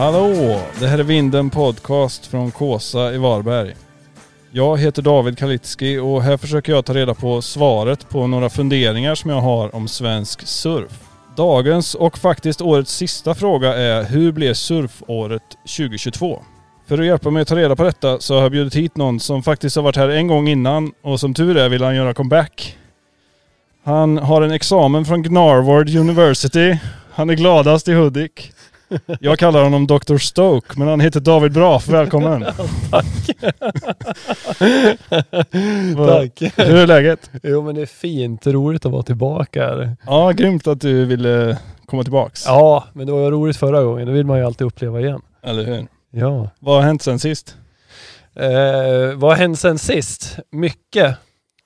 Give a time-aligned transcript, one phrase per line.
[0.00, 0.60] Hallå!
[0.80, 3.74] Det här är Vinden Podcast från Kåsa i Varberg.
[4.50, 9.14] Jag heter David Kalitski och här försöker jag ta reda på svaret på några funderingar
[9.14, 11.00] som jag har om svensk surf.
[11.36, 15.42] Dagens och faktiskt årets sista fråga är hur blev surfåret
[15.76, 16.42] 2022?
[16.86, 19.20] För att hjälpa mig att ta reda på detta så har jag bjudit hit någon
[19.20, 22.14] som faktiskt har varit här en gång innan och som tur är vill han göra
[22.14, 22.76] comeback.
[23.84, 26.78] Han har en examen från Gnarvard University.
[27.12, 28.52] Han är gladast i Hudik.
[29.20, 30.16] Jag kallar honom Dr.
[30.16, 31.88] Stoke, men han heter David Braff.
[31.88, 32.44] Välkommen.
[32.90, 33.06] Tack.
[35.96, 36.42] Tack.
[36.56, 37.30] Hur är läget?
[37.42, 39.96] Jo men det är fint, roligt att vara tillbaka här.
[40.06, 42.46] Ja, grymt att du ville komma tillbaks.
[42.46, 45.22] Ja, men det var ju roligt förra gången, det vill man ju alltid uppleva igen.
[45.42, 45.86] Eller hur?
[46.10, 46.50] Ja.
[46.58, 47.56] Vad har hänt sen sist?
[48.36, 50.38] Eh, vad har hänt sen sist?
[50.52, 51.16] Mycket.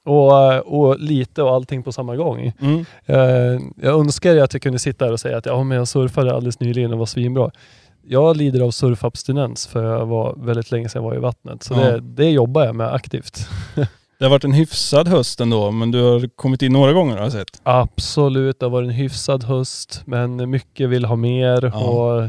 [0.05, 2.53] Och, och lite och allting på samma gång.
[2.61, 2.85] Mm.
[3.07, 6.35] Eh, jag önskar att jag kunde sitta här och säga att ja, men jag surfade
[6.35, 7.51] alldeles nyligen och var svinbra.
[8.07, 11.63] Jag lider av surfabstinens för jag var väldigt länge sedan jag var i vattnet.
[11.63, 11.81] Så Ja.
[11.81, 13.49] det, det jobbar jag med aktivt.
[14.19, 17.23] Det har varit en hyfsad höst ändå, men du har kommit in några gånger har
[17.23, 17.61] jag sett.
[17.63, 21.85] Absolut, det har varit en hyfsad höst men mycket vill ha mer Ja.
[21.85, 22.23] och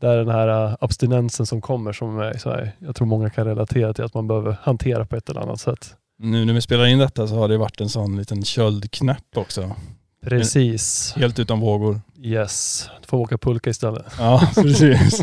[0.00, 3.30] det är den här äh, abstinensen som kommer som är, så här, jag tror många
[3.30, 5.94] kan relatera till att man behöver hantera på ett eller annat sätt.
[6.18, 9.74] Nu när vi spelar in detta så har det varit en sån liten köldknäpp också.
[10.22, 11.14] Precis.
[11.16, 12.00] Helt utan vågor.
[12.22, 12.88] Yes.
[13.00, 14.06] Du får åka pulka istället.
[14.18, 15.22] Ja, precis.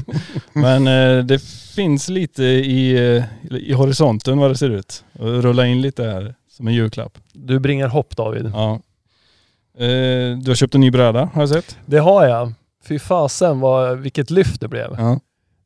[0.53, 1.44] Men eh, det
[1.75, 5.03] finns lite i, eh, i horisonten vad det ser ut.
[5.13, 7.17] Rulla in lite här som en julklapp.
[7.33, 8.52] Du bringar hopp David.
[8.53, 8.73] Ja.
[9.78, 11.78] Eh, du har köpt en ny bräda har jag sett.
[11.85, 12.53] Det har jag.
[12.85, 14.95] Fy fasen vad, vilket lyft det blev.
[14.97, 15.19] Ja.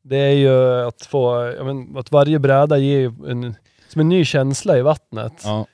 [0.03, 3.55] Det är ju att få, men, att varje bräda ger en,
[3.87, 5.33] som en ny känsla i vattnet.
[5.43, 5.65] Ja.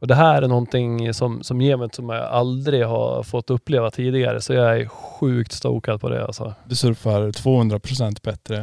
[0.00, 3.90] Och det här är någonting som, som ger mig som jag aldrig har fått uppleva
[3.90, 4.40] tidigare.
[4.40, 6.54] Så jag är sjukt stokad på det alltså.
[6.64, 8.62] Du surfar 200% bättre.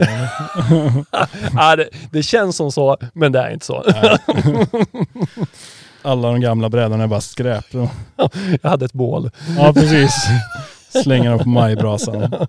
[1.57, 3.83] ah, det, det känns som så, men det är inte så.
[6.01, 7.65] Alla de gamla brädorna är bara skräp.
[8.61, 9.31] Jag hade ett bål.
[9.57, 10.13] Ja precis.
[11.03, 12.33] Slänger dem på majbrasan.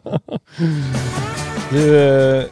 [1.70, 2.44] Du, eh,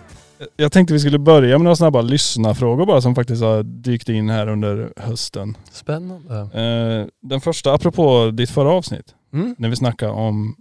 [0.56, 4.30] jag tänkte vi skulle börja med några snabba lyssnarfrågor bara som faktiskt har dykt in
[4.30, 5.56] här under hösten.
[5.72, 6.34] Spännande.
[6.40, 9.54] Eh, Den första, apropå ditt förra avsnitt, Mm.
[9.58, 10.56] när vi snackade om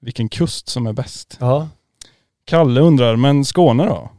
[0.00, 1.36] vilken kust som är bäst.
[1.40, 1.68] Ja.
[2.44, 4.10] Kalle undrar, men Skåne då?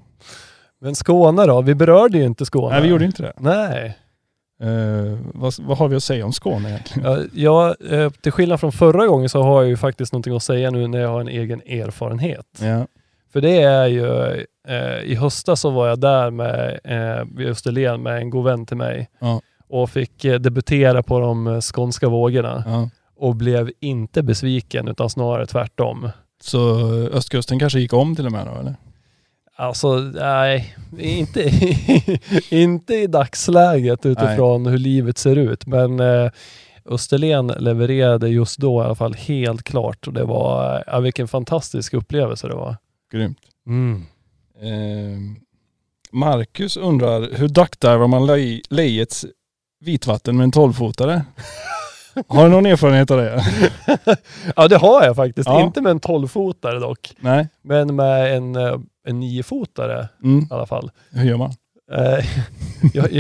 [0.82, 1.62] Men Skåne då?
[1.62, 2.74] Vi berörde ju inte Skåne.
[2.76, 3.34] Nej vi gjorde inte det.
[3.40, 3.98] Nej.
[4.62, 7.12] Eh, vad, vad har vi att säga om Skåne egentligen?
[7.12, 10.44] Ja, jag, eh, till skillnad från förra gången så har jag ju faktiskt någonting att
[10.44, 12.46] säga nu när jag har en egen erfarenhet.
[12.62, 12.88] Ja.
[13.34, 14.06] För det är ju,
[14.68, 18.66] eh, i höstas så var jag där med, eh, vid Österlen med en god vän
[18.66, 19.42] till mig Ja.
[19.70, 22.90] och fick eh, debutera på de eh, skånska vågorna Ja.
[23.16, 26.10] och blev inte besviken utan snarare tvärtom.
[26.42, 28.76] Så eh, östkusten kanske gick om till och med då eller?
[29.56, 31.52] Alltså nej, inte,
[32.50, 36.32] inte i dagsläget utifrån hur livet ser ut men eh,
[36.86, 41.94] Österlen levererade just då i alla fall helt klart och det var, ja, vilken fantastisk
[41.94, 42.76] upplevelse det var.
[43.12, 43.38] Grymt.
[43.68, 44.04] Mm.
[44.62, 45.18] Eh,
[46.12, 49.26] Marcus undrar, hur duckdivar man lej- lejets
[49.80, 51.22] vitvatten med en 12-fotare?
[52.28, 53.44] Har du någon erfarenhet av det?
[54.56, 55.62] Ja det har jag faktiskt, Ja.
[55.64, 57.14] inte med en 12-fotare dock.
[57.20, 57.48] Nej?
[57.64, 58.78] Men med en, eh,
[59.08, 60.40] en 9-fotare Mm.
[60.40, 60.92] i alla fall.
[61.12, 61.54] Hur gör man?
[61.92, 62.26] Eh,
[62.94, 63.18] jag,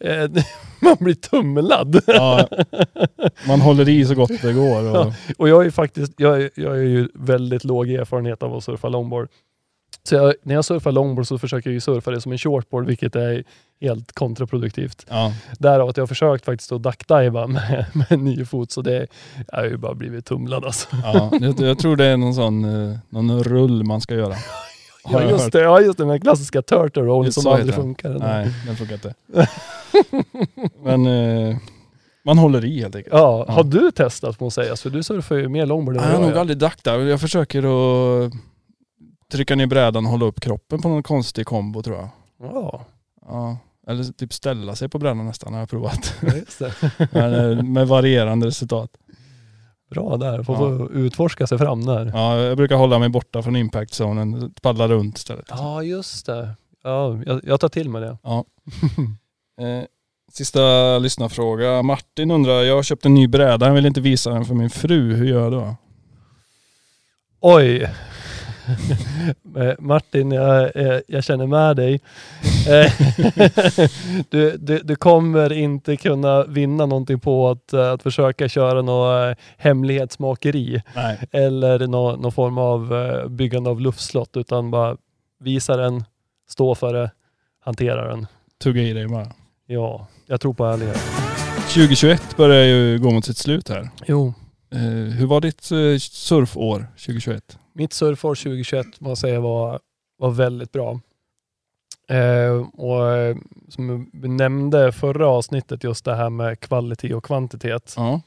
[0.00, 0.30] eh,
[0.80, 2.00] man blir tumlad.
[2.06, 2.48] Ja,
[3.48, 4.96] man håller i så gott det går.
[5.06, 8.64] Och, Och jag är faktiskt, jag, är- jag är ju väldigt låg erfarenhet av att
[8.64, 9.28] surfa longboard.
[10.02, 12.86] Så jag, när jag surfar longboard så försöker jag ju surfa det som en shortboard,
[12.86, 13.44] vilket är
[13.80, 15.06] helt kontraproduktivt.
[15.08, 15.32] ja.
[15.58, 19.06] Därav att jag har försökt faktiskt att duckdiva med, med en ny fot, så det
[19.52, 20.88] jag har ju bara blivit tumlad alltså.
[21.04, 24.34] Ja, jag, jag tror det är någon sån eh, någon rull man ska göra.
[25.06, 27.74] Har Ja jag just, det, ja just det, den klassiska turtle Just som aldrig den.
[27.82, 28.10] funkar.
[28.18, 29.14] Nej, den funkar inte.
[30.82, 31.56] Men eh,
[32.24, 33.12] man håller i helt enkelt.
[33.14, 33.52] Ja, Ja.
[33.54, 34.82] har du testat må sägas?
[34.82, 37.04] För du surfar ju mer longboard än Jag vad har jag nog aldrig duckdive.
[37.10, 37.58] Jag försöker
[38.26, 38.32] att
[39.32, 42.08] trycka ner brädan och hålla upp kroppen på någon konstig kombo tror jag.
[42.40, 42.84] Ja,
[43.28, 43.58] Ja.
[43.88, 46.14] Eller typ ställa sig på brädan nästan har jag provat.
[46.60, 46.66] ja.
[47.10, 48.90] Men, eh, med varierande resultat.
[49.90, 50.78] Bra där, får Ja.
[50.78, 52.10] få utforska sig fram där.
[52.14, 55.46] Ja, jag brukar hålla mig borta från impact-zonen, paddla runt istället.
[55.48, 56.50] Ja, just det.
[56.84, 58.18] Ja, jag, jag tar till mig det.
[59.60, 59.84] Eh,
[60.32, 61.82] sista lyssnarfråga.
[61.82, 64.70] Martin undrar, jag har köpt en ny bräda, jag vill inte visa den för min
[64.70, 65.76] fru, hur gör jag då?
[67.40, 67.88] Oj.
[69.56, 72.00] Eh, Martin, jag, eh, jag känner med dig.
[72.68, 72.92] Eh,
[74.30, 80.82] du, du, du kommer inte kunna vinna någonting på att, att försöka köra något hemlighetsmakeri
[80.94, 81.18] Nej.
[81.32, 82.94] eller någon, någon form av
[83.28, 84.96] byggande av luftslott utan bara
[85.40, 86.04] visa den,
[86.48, 87.10] stå för det,
[87.64, 88.26] hantera den.
[88.62, 89.26] Tugga i dig bara.
[89.66, 91.00] Ja, jag tror på ärlighet.
[91.56, 93.90] 2021 börjar ju gå mot sitt slut här.
[94.06, 94.34] Jo.
[95.18, 95.62] Hur var ditt
[96.00, 97.58] surfår 2021?
[97.78, 99.80] Mitt surfår 2021 måste jag säga var,
[100.18, 101.00] var väldigt bra.
[102.08, 103.36] Eh, och eh,
[103.68, 107.94] som vi nämnde förra avsnittet, just det här med kvalitet och kvantitet.
[107.96, 108.20] Ja.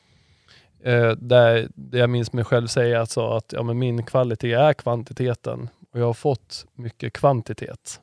[0.83, 4.73] Eh, där, där jag minns mig själv säga alltså att ja, men min kvalitet är
[4.73, 8.01] kvantiteten och jag har fått mycket kvantitet.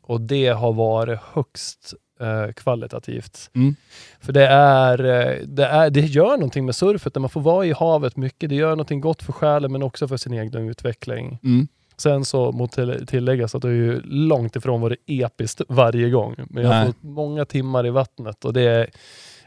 [0.00, 3.50] Och det har varit högst eh, kvalitativt.
[3.54, 3.76] Mm.
[4.20, 7.66] För det, är, eh, det, är, det gör någonting med surfet, när man får vara
[7.66, 8.48] i havet mycket.
[8.48, 11.38] Det gör någonting gott för själen men också för sin egen utveckling.
[11.42, 11.68] Mm.
[11.96, 16.34] Sen så måste tilläggas att det är ju långt ifrån varit episkt varje gång.
[16.38, 16.86] Men jag har Nej.
[16.86, 18.90] fått många timmar i vattnet och det,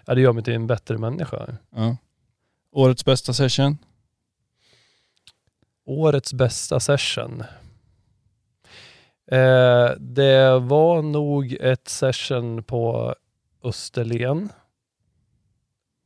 [0.05, 1.47] ja, det gör mig till en bättre människa.
[1.75, 1.97] Ja.
[2.71, 3.77] Årets bästa session?
[5.85, 7.43] Årets bästa session.
[9.31, 13.15] Eh, det var nog ett session på
[13.63, 14.49] Österlen.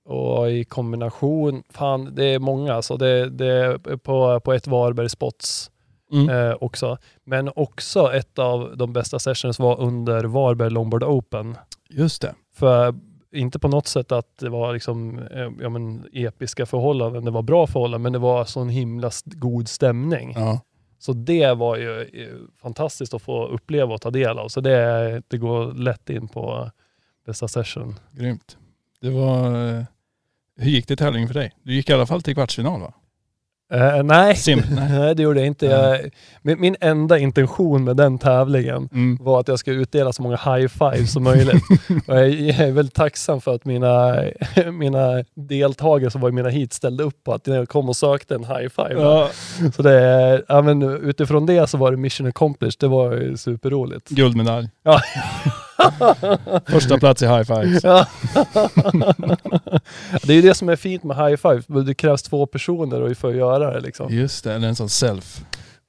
[0.06, 5.10] Och i kombination, fan det är många, så det, det är på, på ett Varberg
[5.10, 5.70] Spots
[6.14, 6.30] Mm.
[6.30, 6.98] eh, också.
[7.24, 11.58] Men också ett av de bästa sessions var under Varberg Longboard Open.
[11.90, 12.36] Just det.
[12.56, 12.96] För
[13.32, 17.42] inte på något sätt att det var liksom, eh, ja, men, episka förhållanden, det var
[17.42, 20.34] bra förhållanden, men det var sån himla god stämning.
[20.36, 20.60] Ja.
[21.06, 24.48] Så det var ju eh, fantastiskt att få uppleva och ta del av.
[24.48, 26.70] Så det, det går lätt in på eh,
[27.26, 28.00] bästa session.
[28.12, 28.58] Grymt.
[29.02, 29.68] Det var...
[29.70, 29.84] Eh,
[30.58, 31.52] hur gick det i tävlingen för dig?
[31.64, 32.94] Du gick i alla fall till kvartsfinal va?
[33.74, 34.36] Eh, nej.
[34.72, 35.16] Nej.
[35.16, 35.66] det gjorde jag inte.
[35.66, 36.00] Jag,
[36.42, 39.18] min, min enda intention med den tävlingen Mm.
[39.22, 41.64] var att jag skulle utdela så många high fives som möjligt.
[42.08, 44.16] och jag, jag är väldigt tacksam för att mina,
[44.72, 48.36] mina deltagare som var i mina hit ställde upp på att jag kom och sökte
[48.36, 49.02] en high five.
[49.02, 49.30] Ja,
[49.76, 52.76] Så det, ja, men utifrån det så var det mission accomplished.
[52.80, 54.10] Det var superroligt.
[54.10, 54.68] guldmedalj.
[54.84, 55.00] Ja.
[56.68, 57.84] Första plats i high fives.
[57.84, 58.08] Ja.
[60.24, 61.82] det är ju det som är fint med high five.
[61.84, 64.14] Det krävs två personer för att göra det liksom.
[64.14, 65.46] Just det, eller en sån self.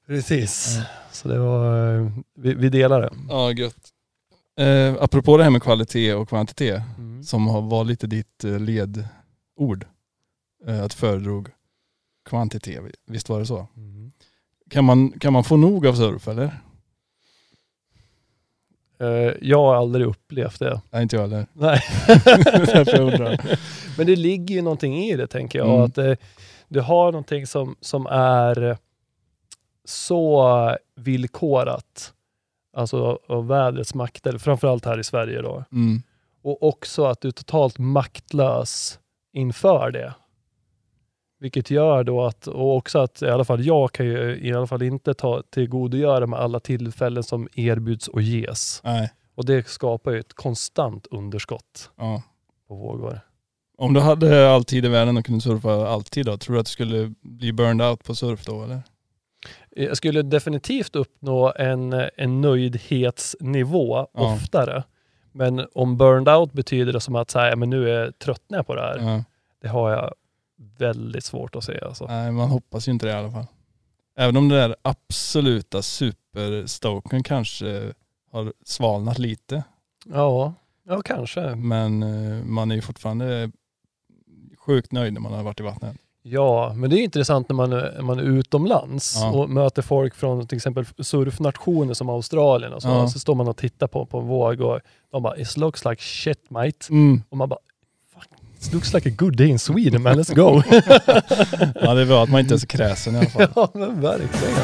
[0.07, 0.77] Precis.
[1.11, 3.09] Så det var, vi, vi delar det.
[3.29, 3.75] Ja, gött.
[4.59, 7.23] Eh, apropå det här med kvalitet och kvantitet, Mm.
[7.23, 9.85] som har- var lite ditt eh, ledord.
[10.67, 11.49] Eh, att föredrog
[12.29, 13.67] kvantitet, visst var det så?
[13.77, 14.11] Mm.
[14.69, 16.59] Kan man, kan man få nog av surf eller?
[18.99, 20.81] Eh, jag har aldrig upplevt det.
[20.91, 21.45] Nej, inte jag heller.
[21.53, 21.81] Nej.
[23.17, 23.39] Jag.
[23.97, 25.69] Men det ligger ju någonting i det tänker jag.
[25.69, 25.81] Mm.
[25.81, 26.17] Att det,
[26.67, 28.77] du har någonting som, som är
[29.85, 32.13] så villkorat.
[32.77, 35.63] Alltså av vädrets makter, framförallt här i Sverige då.
[35.71, 36.01] Mm.
[36.43, 38.99] Och också att du är totalt maktlös
[39.33, 40.13] inför det.
[41.39, 44.67] Vilket gör då att, och också att i alla fall jag kan ju i alla
[44.67, 48.81] fall inte ta tillgodogöra med alla tillfällen som erbjuds och ges.
[48.83, 52.23] Nej, Och det skapar ju ett konstant underskott ja.
[52.67, 53.19] på vågor.
[53.77, 56.65] Om du hade all tid i världen och kunde surfa alltid då, tror du att
[56.65, 58.81] du skulle bli burned out på surf då eller?
[59.69, 64.33] Jag skulle definitivt uppnå en, en nöjdhetsnivå Ja.
[64.33, 64.83] oftare.
[65.31, 68.63] Men om burned out betyder det som att så här, men nu är jag tröttnar
[68.63, 68.97] på det här.
[68.99, 69.23] Ja.
[69.61, 70.13] Det har jag
[70.77, 71.79] väldigt svårt att se.
[71.81, 72.05] Alltså.
[72.07, 73.45] Nej, man hoppas ju inte det i alla fall.
[74.17, 77.93] Även om det där absoluta superstoken kanske
[78.31, 79.63] har svalnat lite.
[80.05, 80.53] Ja,
[80.87, 81.55] ja kanske.
[81.55, 83.51] Men eh, man är ju fortfarande
[84.57, 85.97] sjukt nöjd när man har varit i vattnet.
[86.27, 89.31] Ja, men det är intressant när man, är- man är utomlands Ja.
[89.31, 92.87] och möter folk från till exempel surfnationer som Australien och så.
[92.87, 93.07] Ja.
[93.07, 94.79] Så står man och tittar på, på en våg och
[95.11, 97.23] de bara “It looks like shit mate” Mm.
[97.29, 97.74] och man bara “Fuck,
[98.67, 100.61] it looks like a good day in Sweden man, let's go”.
[101.81, 103.47] Ja det är bra att man inte är så kräsen i alla fall.
[103.55, 104.55] ja, men verkligen.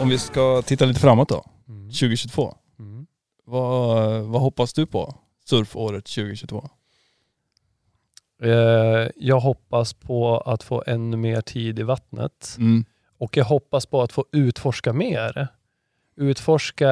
[0.00, 1.90] Om vi ska titta lite framåt då, Mm.
[1.90, 2.54] 2022.
[2.78, 3.06] Mm.
[3.46, 5.14] Vad, vad hoppas du på
[5.48, 6.68] surfåret 2022?
[8.42, 12.84] Eh, jag hoppas på att få ännu mer tid i vattnet Mm.
[13.18, 15.48] och jag hoppas på att få utforska mer.
[16.16, 16.88] Utforska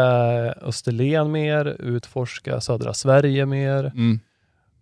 [0.62, 4.20] Österlen mer, utforska södra Sverige mer Mm.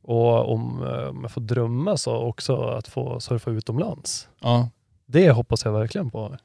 [0.07, 4.29] Och om, eh, om jag får drömma så också att få surfa utomlands.
[4.43, 4.69] Ja.
[5.07, 6.37] Det hoppas jag verkligen på.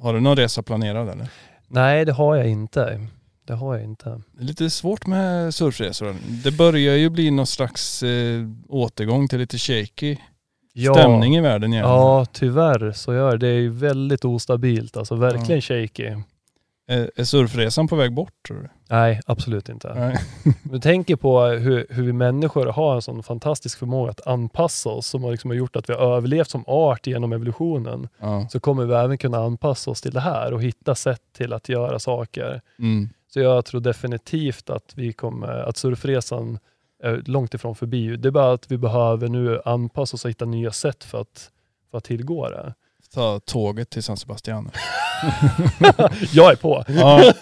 [0.00, 1.28] Har du någon resa planerad eller?
[1.68, 3.06] Nej, det har jag inte.
[3.46, 4.20] Det har jag inte.
[4.32, 6.16] Det är lite svårt med surfresor.
[6.44, 10.16] Det börjar ju bli någon slags eh, återgång till lite shaky
[10.72, 10.94] Ja.
[10.94, 11.84] stämning i världen igen.
[11.84, 13.46] Ja, tyvärr så gör det.
[13.46, 16.16] Det är ju väldigt ostabilt, alltså verkligen shaky.
[16.90, 18.68] Är, är surfresan på väg bort tror du?
[18.88, 19.94] Nej, absolut inte.
[19.94, 20.16] Nej.
[20.62, 25.06] Du tänker på hur, hur vi människor har en sån fantastisk förmåga att anpassa oss
[25.06, 28.08] som har, liksom har gjort att vi har överlevt som art genom evolutionen.
[28.18, 28.48] Ja.
[28.50, 31.68] Så kommer vi även kunna anpassa oss till det här och hitta sätt till att
[31.68, 32.60] göra saker.
[32.78, 33.08] Mm.
[33.28, 36.58] Så jag tror definitivt att vi kommer, att surfresan
[37.02, 38.16] är långt ifrån förbi.
[38.16, 41.50] Det är bara att vi behöver nu anpassa oss och hitta nya sätt för att,
[41.90, 42.74] för att tillgå det.
[43.14, 44.70] Ta tåget till San Sebastian.
[46.32, 46.84] Jag är på!
[46.88, 47.32] Ja,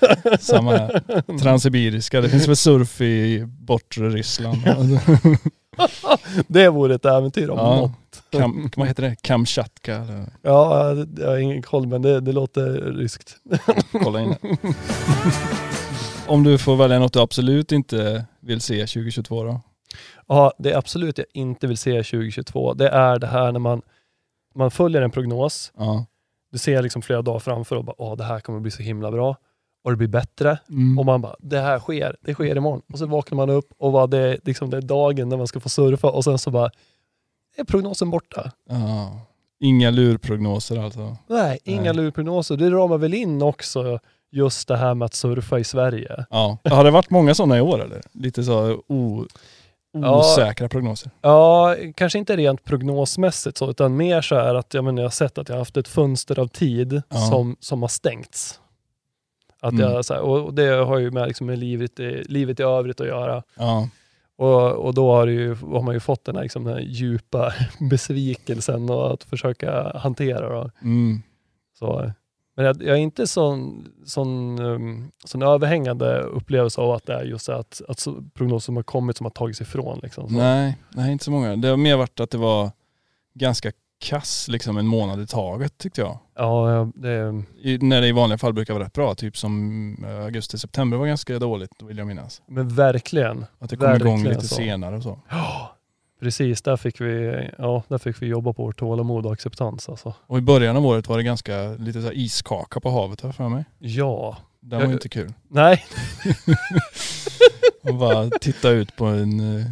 [0.40, 1.02] samma här.
[1.38, 2.20] Transsibiriska.
[2.20, 4.58] Det finns väl surf i bortre Ryssland.
[6.48, 7.76] Det vore ett äventyr om Ja.
[7.76, 7.92] något.
[8.30, 9.16] Kam, vad heter det?
[9.22, 9.94] Kamchatka?
[9.96, 10.24] Eller?
[10.42, 13.36] Ja, jag har ingen koll men det, det låter ryskt.
[13.92, 14.56] Kolla in det.
[16.26, 19.60] Om du får välja något du absolut inte vill se 2022 då?
[20.28, 22.74] Ja, det är absolut jag inte vill se 2022.
[22.74, 23.82] Det är det här när man,
[24.54, 25.72] man följer en prognos.
[25.76, 26.06] Ja.
[26.52, 29.10] Du ser liksom flera dagar framför och bara, åh det här kommer bli så himla
[29.10, 29.36] bra.
[29.84, 30.58] Och det blir bättre.
[30.68, 30.98] Mm.
[30.98, 32.82] Och man bara, det här sker, det sker imorgon.
[32.92, 35.46] Och så vaknar man upp och bara, det, är liksom, det är dagen när man
[35.46, 36.70] ska få surfa och sen så bara,
[37.56, 38.52] är prognosen borta.
[38.68, 39.20] Ja.
[39.60, 41.16] Inga lurprognoser alltså.
[41.26, 41.94] Nej, inga Nej.
[41.94, 42.56] lurprognoser.
[42.56, 43.98] Det ramar väl in också
[44.30, 46.26] just det här med att surfa i Sverige.
[46.30, 46.58] Ja.
[46.64, 48.02] Har det varit många sådana i år eller?
[48.12, 49.24] Lite så o,
[50.02, 50.18] Ja.
[50.18, 51.10] osäkra prognoser.
[51.20, 55.10] Ja, kanske inte rent prognosmässigt så, utan mer så här att jag, menar, jag har
[55.10, 57.16] sett att jag har haft ett fönster av tid Ja.
[57.16, 58.60] som, som har stängts.
[59.60, 59.90] Att Mm.
[59.92, 63.00] jag, så här, och det har ju med, liksom, med livet, i, livet i övrigt
[63.00, 63.42] att göra.
[63.56, 63.88] Ja.
[64.36, 67.52] Och, och då har, ju, har man ju fått den här, liksom, den här djupa
[67.90, 70.48] besvikelsen och att försöka hantera.
[70.62, 70.70] Då.
[70.82, 71.22] Mm.
[71.78, 72.12] Så,
[72.58, 77.24] men jag, jag är inte sån, sån, um, sån överhängande upplevelse av att det är
[77.24, 80.00] just att, att prognoser som har kommit som har tagits ifrån.
[80.02, 80.34] Liksom, så.
[80.34, 81.56] Nej, nej, inte så många.
[81.56, 82.70] Det har mer varit att det var
[83.34, 86.18] ganska kass liksom en månad i taget tyckte jag.
[86.36, 89.14] Ja, det, I, när det i vanliga fall brukar vara rätt bra.
[89.14, 92.42] Typ som eh, augusti-september var ganska dåligt vill jag minnas.
[92.46, 93.46] men verkligen.
[93.58, 94.54] Att det kom igång lite så.
[94.54, 95.18] senare och så.
[95.28, 95.77] Ja,
[96.20, 96.62] precis.
[96.62, 99.88] Där fick, vi, ja, där fick vi jobba på vårt tålamod och acceptans.
[99.88, 100.14] Alltså.
[100.26, 103.48] Och i början av året var det ganska lite så iskaka på havet här för
[103.48, 103.64] mig.
[103.78, 105.32] Ja, Den var ju Jag- inte kul.
[105.48, 105.84] nej,
[107.82, 109.64] Och bara titta ut på en uh,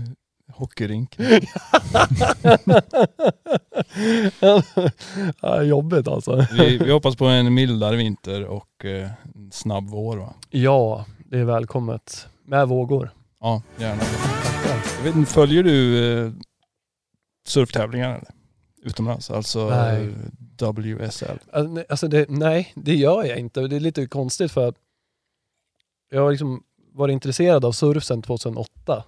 [0.53, 1.17] hockeyrink.
[5.41, 6.47] ja, jobbigt alltså.
[6.59, 10.35] Vi, vi hoppas på en mildare vinter och en snabb vår va?
[10.51, 12.27] Ja, det är välkommet.
[12.45, 13.11] Med vågor.
[13.41, 14.03] Ja, gärna.
[15.05, 16.33] Vet följer du eh,
[17.47, 18.25] surftävlingar
[18.83, 19.31] utomlands?
[19.31, 20.15] Alltså Nej.
[20.61, 21.39] WSL?
[21.53, 23.61] Nej, Alltså det, nej, det gör jag inte.
[23.61, 24.75] Det är lite konstigt för att
[26.11, 29.05] jag har liksom varit intresserad av surf sedan 2008.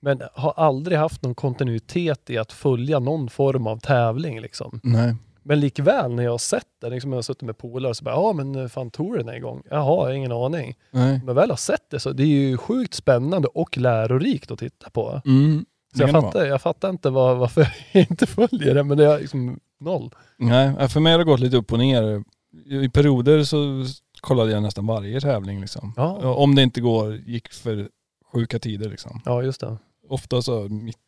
[0.00, 4.40] Men har aldrig haft någon kontinuitet i att följa någon form av tävling.
[4.40, 4.80] Liksom.
[4.82, 5.14] Nej.
[5.48, 8.04] Men likväl när jag har sett det, liksom jag har suttit med polare och så
[8.04, 9.62] bara, ja men eh, fan touren är igång.
[9.64, 10.74] Jaha, jag har ingen aning.
[10.90, 11.20] Nej.
[11.24, 14.90] Men väl har sett det så det är ju sjukt spännande och lärorikt att titta
[14.90, 15.20] på.
[15.26, 15.64] Mm.
[15.96, 19.20] Så jag fattar, jag fattar inte var, varför jag inte följer det, men det är
[19.20, 20.10] liksom noll.
[20.36, 22.24] Nej, för mig har det gått lite upp och ner.
[22.66, 23.84] I perioder så
[24.20, 25.92] kollade jag nästan varje tävling liksom.
[25.96, 26.34] Ja.
[26.34, 27.88] Om det inte går, gick för
[28.32, 29.20] sjuka tider liksom.
[29.24, 29.76] Ja, just det.
[30.08, 30.64] Ofta så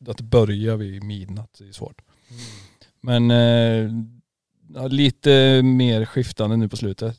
[0.08, 2.02] att det börjar vid midnatt, det är svårt.
[3.00, 3.90] Men eh,
[4.88, 7.18] lite mer skiftande nu på slutet.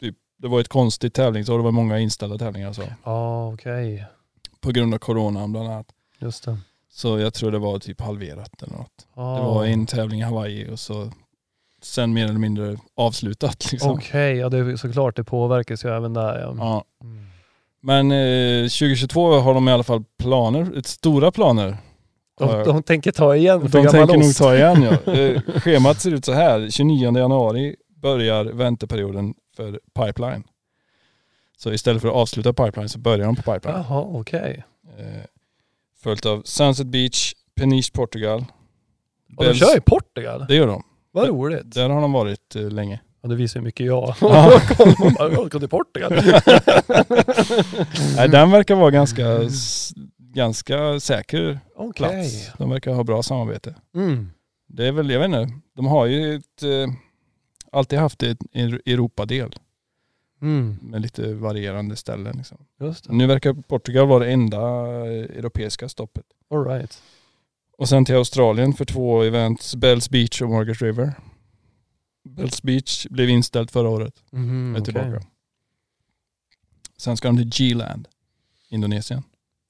[0.00, 2.82] Typ, det var ett konstigt tävlingsår, det var många inställda tävlingar så.
[3.04, 4.06] Ja, okej.
[4.60, 5.86] På grund av coronan bland annat.
[6.18, 6.58] Just det.
[6.90, 9.06] Så jag tror det var typ halverat eller något.
[9.14, 9.36] Ah.
[9.36, 11.10] Det var en tävling i Hawaii och så
[11.82, 13.90] sen mer eller mindre avslutat liksom.
[13.90, 16.40] Okej, ja det är såklart, det påverkas ju även där.
[16.40, 16.54] Ja.
[16.58, 16.84] Ja.
[17.02, 17.26] Mm.
[17.80, 21.76] Men eh, 2022 har de i alla fall planer, stora planer.
[22.40, 24.38] Har De, de tänker ta igen för De tänker nog ost.
[24.38, 25.12] ta igen ja.
[25.12, 26.70] Eh, Schemat ser ut så här.
[26.70, 30.44] 29 januari börjar vänteperioden för pipeline.
[31.56, 33.84] Så istället för att avsluta pipeline så börjar de på pipeline.
[33.88, 34.64] Jaha, okej.
[34.98, 35.04] Eh,
[36.02, 38.44] följt av Sunset Beach, Peniche Portugal.
[39.36, 40.44] Och de kör i Portugal?
[40.48, 40.82] Det gör de.
[41.12, 41.74] Vad roligt.
[41.74, 43.00] Där har de varit eh, länge.
[43.22, 46.12] Ja, det visar hur mycket jag Jag ska till Portugal.
[48.16, 49.22] Nej, den verkar vara ganska,
[50.34, 51.92] ganska säker Okej.
[51.92, 52.50] plats.
[52.58, 53.74] De verkar ha bra samarbete.
[53.94, 54.30] Mm.
[54.66, 56.92] Det är väl, jag vet inte, de har ju ett, eh,
[57.72, 59.54] alltid haft ett en Europadel
[60.42, 60.78] Mm.
[60.82, 62.36] med lite varierande ställen.
[62.36, 62.58] Liksom.
[63.08, 64.60] Nu verkar Portugal vara det enda
[65.06, 66.24] eh, europeiska stoppet.
[66.50, 67.02] All right.
[67.78, 71.12] Och sen till Australien för två events, Bells Beach och Margaret River.
[72.24, 75.22] Bells Beach blev inställt förra året, Mhm, är tillbaka.
[76.96, 78.08] Sen ska de till G-land,
[78.68, 79.22] Indonesien.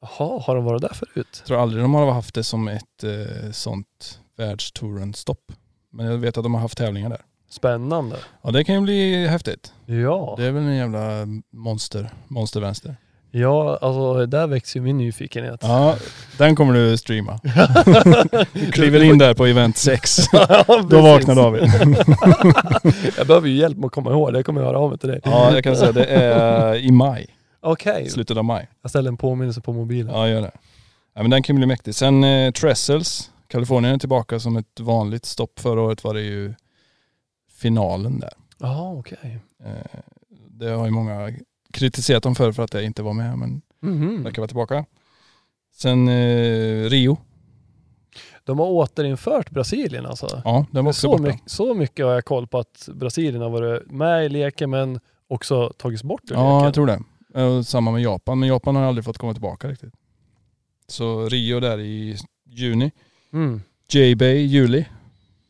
[0.03, 1.29] Jaha, har de varit där förut?
[1.39, 5.53] Jag tror aldrig de har haft det som ett eh, sånt världstouren-stopp.
[5.93, 7.21] Men jag vet att de har haft tävlingar där.
[7.51, 8.17] Spännande.
[8.43, 9.73] Ja det kan ju bli häftigt.
[9.87, 10.35] Ja.
[10.39, 12.97] Det är väl en jävla monster, monstervänster.
[13.31, 15.61] Ja, alltså där växer ju min nyfikenhet.
[15.63, 15.97] Ja,
[16.39, 17.41] den kommer du streama.
[18.73, 20.19] Kliver in där på event 6.
[20.33, 21.63] Ja, Då vaknar David.
[23.17, 24.39] jag behöver ju hjälp med att komma ihåg det.
[24.39, 25.21] Jag kommer höra av mig till dig.
[25.25, 27.27] Ja, jag kan säga det är i maj.
[27.63, 28.69] Okej, Slutet av maj.
[28.83, 30.15] jag ställer en påminnelse på mobilen.
[30.15, 30.51] Ja, gör det.
[31.15, 31.95] Ja, men den kan bli mäktig.
[31.95, 35.61] Sen eh, Trestles, Kalifornien är tillbaka som ett vanligt stopp.
[35.61, 36.55] Förra året var det ju
[37.53, 38.33] finalen där.
[38.59, 39.39] Ja, okej.
[39.65, 40.01] Eh,
[40.51, 41.31] det har ju många
[41.73, 44.23] kritiserat dem för för att det inte var med, men Mhm.
[44.23, 44.85] verkar vara tillbaka.
[45.75, 47.17] Sen eh, Rio.
[48.45, 50.43] De har återinfört Brasilien alltså.
[50.45, 51.23] Ja, den var också så, borta.
[51.23, 55.01] mycket, så mycket har jag koll på att Brasilien har varit med i leken men
[55.29, 56.65] också tagits bort ur Ja, leken.
[56.65, 57.01] jag tror det.
[57.35, 59.95] Och samma med Japan, men Japan har aldrig fått komma tillbaka riktigt.
[60.87, 62.91] Så Rio där i juni.
[63.33, 63.63] Mm.
[63.89, 64.87] J-Bay juli.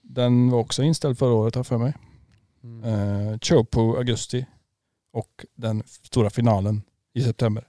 [0.02, 1.94] Den var också inställd förra året har för mig.
[2.64, 2.84] Mm.
[2.84, 4.46] Eh, Chopo augusti.
[5.12, 6.82] Och den stora finalen
[7.14, 7.64] i september.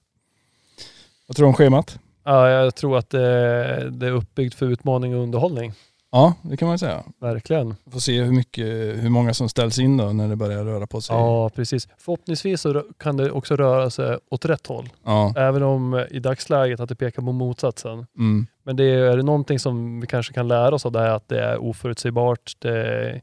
[1.27, 1.99] Vad tror du om schemat?
[2.23, 5.73] Ja, jag tror att det, det är uppbyggt för utmaning och underhållning.
[6.15, 7.03] Ja, det kan man säga.
[7.19, 7.75] Verkligen.
[7.91, 8.65] Får se hur, mycket,
[9.03, 11.15] hur många som ställs in då när det börjar röra på sig.
[11.15, 11.87] Ja, precis.
[11.97, 14.89] Förhoppningsvis så kan det också röra sig åt rätt håll.
[15.03, 15.33] Ja.
[15.37, 18.05] Även om eh, i dagsläget att det pekar på motsatsen.
[18.17, 18.47] Mm.
[18.63, 21.15] Men det är, är det någonting som vi kanske kan lära oss av det här
[21.15, 22.53] att det är oförutsägbart.
[22.59, 23.21] Det,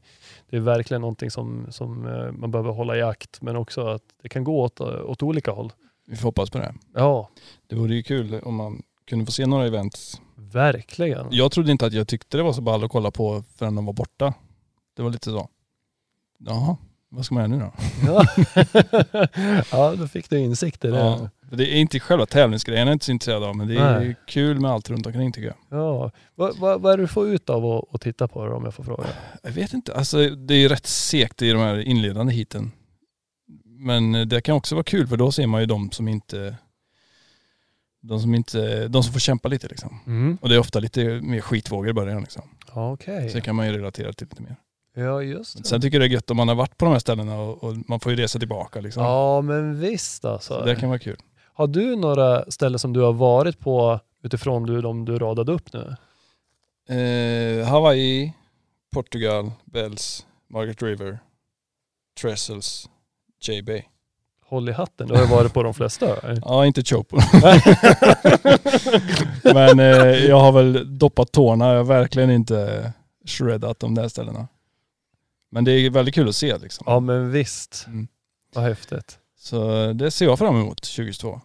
[0.49, 3.41] det är verkligen någonting som, som eh, man behöver hålla i akt.
[3.41, 5.71] Men också att det kan gå åt, åt olika håll.
[6.07, 6.73] Vi får hoppas på det.
[6.95, 7.29] Ja,
[7.67, 10.21] Det vore ju kul om man kunde få se några events.
[10.51, 11.27] Verkligen.
[11.31, 13.85] Jag trodde inte att jag tyckte det var så ball att kolla på förrän de
[13.85, 14.33] var borta.
[14.95, 15.49] Det var lite så.
[16.39, 16.77] Jaha,
[17.09, 17.73] vad ska man göra nu då?
[18.05, 18.25] Ja,
[19.71, 20.97] ja då fick du insikt i det.
[20.97, 23.99] Ja, det är inte själva tävlingsgrejen jag är inte så intresserad av, men det är
[23.99, 24.15] Nej.
[24.27, 25.79] kul med allt runt omkring tycker jag.
[25.79, 26.11] Ja.
[26.35, 28.63] Vad, vad, vad är det du får ut av att, att titta på det om
[28.63, 29.03] jag får fråga?
[29.43, 32.71] Jag vet inte, alltså det är ju rätt segt i de här inledande hiten.
[33.65, 36.55] Men det kan också vara kul för då ser man ju de som inte,
[38.01, 39.99] de som inte, de som får kämpa lite liksom.
[40.07, 40.37] Mm.
[40.41, 42.43] Och det är ofta lite mer skitvågor i början liksom.
[42.73, 43.29] Okej.
[43.29, 44.55] Så det kan man ju relatera till lite mer.
[44.95, 45.63] Ja, just det.
[45.63, 47.63] Sen tycker jag det är gött om man har varit på de här ställena och,
[47.63, 49.03] och man får ju resa tillbaka liksom.
[49.03, 50.59] Ja, men visst alltså.
[50.59, 51.17] Så det kan vara kul.
[51.53, 55.73] Har du några ställen som du har varit på utifrån du, de du radade upp
[55.73, 55.95] nu?
[56.95, 58.33] Eh, Hawaii,
[58.93, 61.19] Portugal, Bells, Margaret River,
[62.21, 62.89] Trestles,
[63.47, 63.83] J-Bay.
[64.51, 66.07] Håll i hatten, du har ju varit på de flesta.
[66.45, 67.17] Ja, inte Chopo.
[69.53, 71.69] Men eh, jag har väl doppat tårna.
[71.69, 72.91] Jag har verkligen inte
[73.27, 74.47] shreddat de där ställena.
[75.51, 76.83] Men det är väldigt kul att se liksom.
[76.87, 77.83] ja, men visst.
[77.87, 78.07] Mm.
[78.55, 79.17] Vad häftigt.
[79.39, 81.41] Så det ser jag fram emot 2022.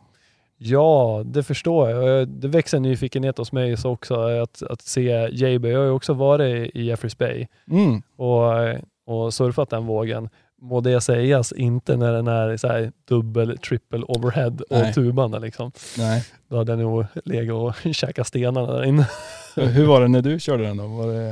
[0.58, 2.20] Ja, det förstår jag.
[2.20, 5.64] Eh, Det växer en nyfikenhet hos mig så också att, att se JB.
[5.66, 8.02] Jag har ju också varit i Jeffreys Bay Mm.
[8.16, 10.28] och, eh, och surfat den vågen.
[10.62, 14.88] Må det sägas, inte när den är så här dubbel, triple overhead Nej.
[14.88, 15.72] och tuban liksom.
[15.98, 16.24] Nej.
[16.48, 19.08] Då hade jag nog legat och käkat stenarna där inne.
[19.56, 20.86] Hur var det när du körde den då?
[20.86, 21.28] Var det...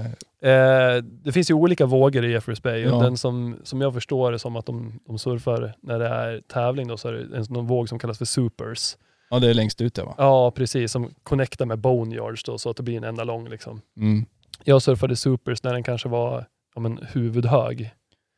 [0.50, 2.80] Eh, det finns ju olika vågor i Jeffreys Bay.
[2.80, 2.94] Ja.
[2.94, 6.40] Och den som, som jag förstår det som att de, de surfar när det är
[6.40, 8.96] tävling då, så är det en sån våg som kallas för supers.
[9.30, 10.14] Ja, det är längst ut där va?
[10.18, 10.92] Ja, precis.
[10.92, 13.48] Som connectar med boneyards då, så att det blir en enda lång.
[13.48, 13.80] Liksom.
[13.96, 14.24] Mm.
[14.64, 17.94] Jag surfade supers när den kanske var ja, men, huvudhög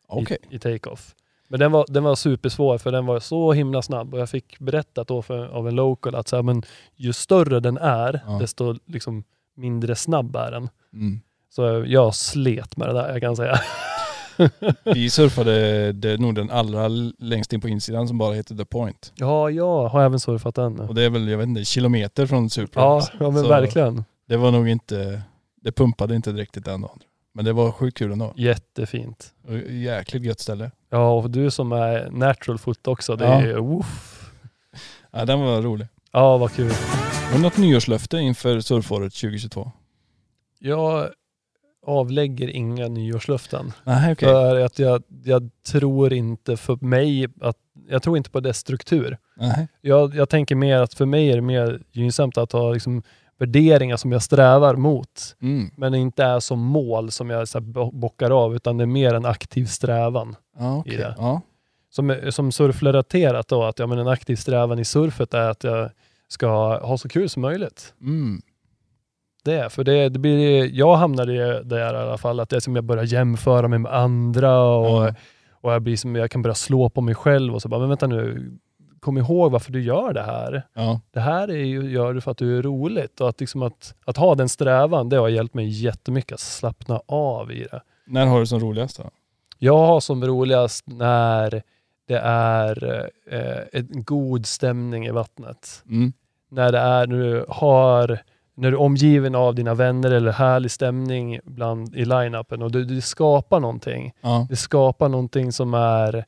[0.07, 0.39] Okej.
[0.51, 1.15] i, i take-off.
[1.49, 4.59] Men den var, den var supersvår för den var så himla snabb och jag fick
[4.59, 6.63] berättat då för, av en local att så här, men,
[6.97, 8.33] ju större den är, Ja.
[8.33, 9.25] desto liksom,
[9.57, 10.69] mindre snabb är den.
[10.93, 11.21] Mm.
[11.51, 13.61] Så jag slet med det där, jag kan säga.
[14.85, 16.89] Vi surfade det nog den allra
[17.19, 19.13] längst in på insidan som bara heter The Point.
[19.17, 20.81] Ja, jag har även surfat den.
[20.81, 22.81] Och det är väl, jag vet inte, kilometer från Super.
[22.81, 24.05] Ja, ja men Så verkligen.
[24.29, 25.23] Det var nog inte,
[25.63, 26.99] det pumpade inte riktigt den dagen.
[27.37, 28.33] Men det var sjukt kul ändå.
[28.37, 29.35] Jättefint.
[29.49, 30.71] Och Jäkligt gött ställe.
[30.91, 33.43] Ja, och du som är natural foot också, det Ja.
[33.43, 34.31] är woof.
[35.11, 35.87] Ja, den var rolig.
[36.13, 36.69] Ja, vad kul.
[37.31, 39.73] Var det något nyårslöfte inför surfåret 2022?
[40.59, 41.09] Jag
[41.87, 43.73] avlägger inga nyårslöften.
[43.85, 44.29] Nej okej.
[44.29, 47.57] För att jag, jag tror inte för mig att,
[47.89, 49.19] jag tror inte på dess struktur.
[49.37, 49.69] Nej.
[49.81, 53.03] Jag, jag tänker mer att för mig är det mer gynnsamt att ha liksom
[53.39, 55.71] värderingar som jag strävar mot, Mm.
[55.77, 58.87] men inte är som mål som jag så här bo- bockar av, utan det är
[58.87, 60.37] mer en aktiv strävan.
[60.59, 60.95] Ja, okej.
[60.95, 61.15] I det.
[61.19, 61.41] Ja.
[61.91, 65.91] Som, som surfrelaterat då, att ja, men en aktiv strävan i surfet är att jag
[66.29, 66.47] ska
[66.79, 67.95] ha så kul som möjligt.
[68.01, 68.41] Mm.
[69.45, 72.61] Det, för det, det blir, jag hamnade i det i alla fall, att det är
[72.61, 75.15] som jag börjar jämföra mig med andra och, Ja.
[75.51, 77.89] och jag, blir som, jag kan börja slå på mig själv och så bara, men
[77.89, 78.51] vänta nu,
[79.07, 80.63] kom ihåg varför du gör det här.
[80.75, 81.01] Ja.
[81.11, 83.95] Det här är ju, gör du för att du är roligt och att, liksom att,
[84.05, 87.81] att ha den strävan, det har hjälpt mig jättemycket att slappna av i det.
[88.07, 89.11] När har du som roligast då?
[89.59, 91.63] Jag har som roligast när
[92.09, 95.83] det är eh, en god stämning i vattnet.
[95.89, 96.13] Mm.
[96.51, 98.19] När det är, när du har,
[98.55, 102.85] när du är omgiven av dina vänner eller härlig stämning bland, i line-upen och du,
[102.85, 104.13] du skapar någonting.
[104.21, 104.47] Ja.
[104.51, 106.25] Det skapar någonting som är,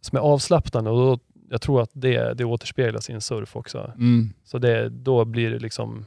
[0.00, 1.18] som är avslappnande och då,
[1.52, 3.92] jag tror att det, det återspeglas i en surf också.
[3.96, 4.32] Mm.
[4.44, 6.06] Så det, då blir det liksom,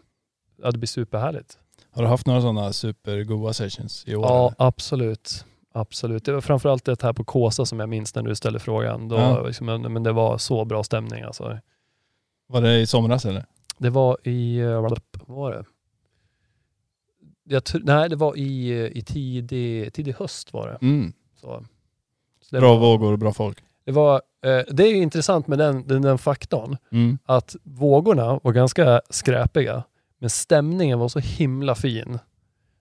[0.61, 1.59] ja det blir superhärligt.
[1.91, 4.25] Har du haft några sådana supergoa sessions i år?
[4.25, 4.67] Ja, eller?
[4.67, 5.45] absolut.
[5.73, 6.25] Absolut.
[6.25, 9.07] Det var framförallt det här på Kåsa som jag minns när du ställde frågan.
[9.07, 9.41] Då, Ja.
[9.47, 11.59] liksom, men det var så bra stämning alltså.
[12.47, 13.45] Var det i somras eller?
[13.77, 15.65] Det var i, eh, vad var det?
[17.43, 20.77] Jag nej, det var i, i tidig, tidig höst var det.
[20.85, 21.13] Mm.
[21.35, 21.65] Så.
[22.41, 23.57] Så det Bra var, vågor och bra folk.
[23.85, 24.21] Det, var,
[24.69, 27.17] det är ju intressant med den, den, den faktorn, Mm.
[27.25, 29.83] att vågorna var ganska skräpiga,
[30.19, 32.19] men stämningen var så himla fin.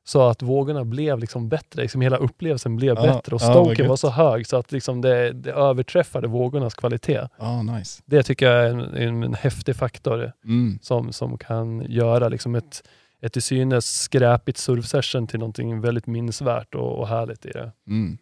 [0.06, 3.88] Så att vågorna blev liksom bättre, liksom hela upplevelsen blev Ja, bättre och stoken gött.
[3.88, 7.28] var så hög så att liksom det, det överträffade vågornas kvalitet.
[7.38, 8.02] Ja, nice.
[8.06, 10.78] Det tycker jag är en, en, en häftig faktor Mm.
[10.82, 12.82] som, som kan göra liksom ett,
[13.22, 17.72] ett till synes skräpigt surfsession till någonting väldigt minnesvärt och, och härligt i det.
[17.88, 18.18] Mm.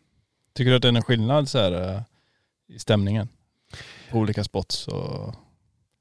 [0.55, 2.01] Tycker du att det är en skillnad så här, eh,
[2.69, 3.29] i stämningen?
[4.11, 5.35] På olika spots och...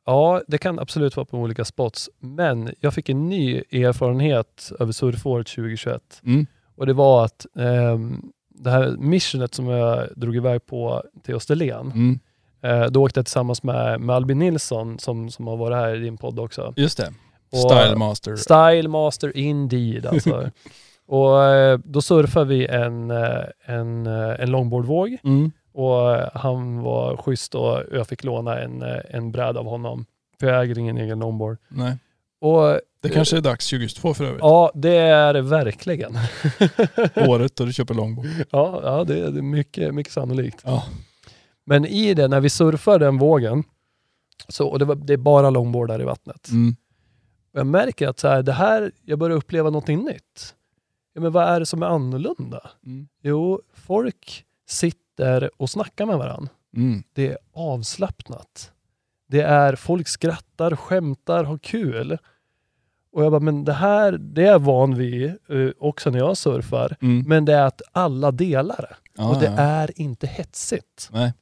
[0.06, 4.92] Ja, det kan absolut vara på olika spots, men jag fick en ny erfarenhet över
[4.92, 6.46] surfåret 2021 Mm.
[6.76, 11.92] och det var att ehm, det här missionet som jag drog iväg på till Österlen,
[11.92, 12.20] Mm.
[12.62, 16.00] eh, då åkte jag tillsammans med, med Albin Nilsson som, som har varit här i
[16.00, 16.74] din podd också.
[16.78, 17.14] Just det.
[17.54, 18.36] Style Master.
[18.36, 20.50] Style master indeed alltså.
[21.08, 25.52] och eh, då surfade vi en, eh, en, eh, en longboardvåg Mm.
[25.74, 30.06] Och eh, han var schysst och jag fick låna en, eh, en bräda av honom.
[30.40, 31.58] För jag äger ingen egen longboard.
[31.68, 31.98] Nej.
[32.42, 34.40] Och Det kanske är dags 2022 för övrigt.
[34.42, 36.16] ja, det är det verkligen.
[37.28, 38.28] Året då du köper longboard.
[38.50, 40.62] ja, ja det, är- mycket, mycket sannolikt.
[40.66, 40.84] Ja.
[41.66, 43.64] Men i det, när vi surfar den vågen,
[44.48, 46.50] så, och det, var, det är bara longboardar i vattnet.
[46.50, 46.76] Mm.
[47.54, 50.56] Jag märker att så här, det här, jag börjar uppleva någonting nytt.
[51.14, 52.70] Ja, men vad är det som är annorlunda?
[52.86, 53.08] Mm.
[53.24, 55.01] Jo, folk sitter
[55.58, 56.50] och snackar med varandra.
[56.76, 57.04] Mm.
[57.14, 58.72] Det är avslappnat.
[59.28, 62.18] Det är folk skrattar, skämtar, har kul.
[63.14, 66.38] Och jag bara, men det här, det är jag van vid eh, också när jag
[66.38, 66.96] surfar.
[67.02, 67.24] Mm.
[67.28, 68.96] Men det är att alla delar det.
[69.18, 69.52] Ja, och det ja.
[69.58, 71.10] är inte hetsigt.
[71.12, 71.34] Nej.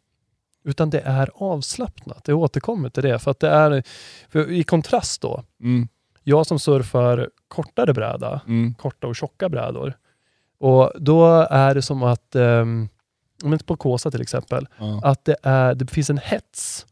[0.64, 2.28] Utan det är avslappnat.
[2.28, 3.20] Jag återkommer till det.
[3.20, 3.84] För att det är,
[4.50, 5.88] i kontrast då, Mm.
[6.24, 8.74] jag som surfar kortare bräda, Mm.
[8.74, 9.94] korta och tjocka brädor.
[10.60, 12.90] Och då är det som att, um,
[13.44, 15.02] om inte på Kåsa till exempel, Ja.
[15.04, 16.86] att det, är, det finns en hets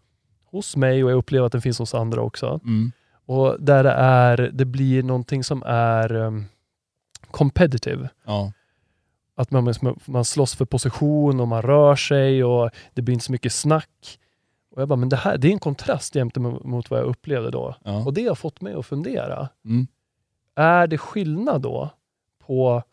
[0.46, 2.60] hos mig och jag upplever att den finns hos andra också.
[2.64, 2.92] Mm.
[3.26, 6.46] Och där det, är, det blir någonting som är um,
[7.32, 8.10] competitive.
[8.26, 8.52] Ja.
[9.36, 9.74] Att man,
[10.06, 14.20] man slåss för position och man rör sig och det blir inte så mycket snack.
[14.72, 17.52] Och jag bara, men det här det är en kontrast jämte mot vad jag upplevde
[17.52, 17.76] då.
[17.84, 18.06] Ja.
[18.06, 19.50] Och det har fått mig att fundera.
[19.66, 19.88] Mm.
[20.56, 21.90] Är det skillnad då
[22.46, 22.84] på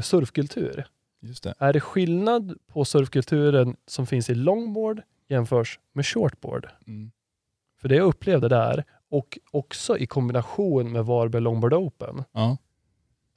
[0.00, 0.86] surfkultur?
[1.42, 1.54] Det.
[1.58, 6.68] Är det skillnad på surfkulturen som finns i longboard jämförs med shortboard?
[6.86, 7.10] Mm.
[7.80, 12.24] För det jag upplevde där och också i kombination med Varberg Longboard Open.
[12.32, 12.56] Ja.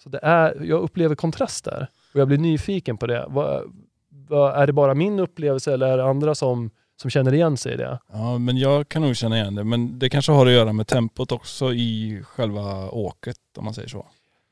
[0.04, 3.26] Så det är, jag upplever kontraster och jag blir nyfiken på det.
[3.30, 3.76] Vad,
[4.10, 6.70] vad, är det bara min upplevelse eller är det andra som,
[7.02, 8.00] som känner igen sig i det?
[8.12, 9.64] ja, men jag kan nog känna igen det.
[9.64, 13.88] Men det kanske har att göra med tempot också i själva åket om man säger
[13.90, 14.06] så.